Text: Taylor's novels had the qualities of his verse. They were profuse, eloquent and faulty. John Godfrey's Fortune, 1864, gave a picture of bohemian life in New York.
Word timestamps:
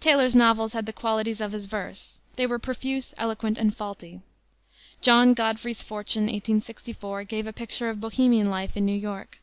Taylor's 0.00 0.36
novels 0.36 0.74
had 0.74 0.84
the 0.84 0.92
qualities 0.92 1.40
of 1.40 1.52
his 1.52 1.64
verse. 1.64 2.18
They 2.36 2.46
were 2.46 2.58
profuse, 2.58 3.14
eloquent 3.16 3.56
and 3.56 3.74
faulty. 3.74 4.20
John 5.00 5.32
Godfrey's 5.32 5.80
Fortune, 5.80 6.24
1864, 6.24 7.24
gave 7.24 7.46
a 7.46 7.52
picture 7.54 7.88
of 7.88 8.02
bohemian 8.02 8.50
life 8.50 8.76
in 8.76 8.84
New 8.84 8.92
York. 8.92 9.38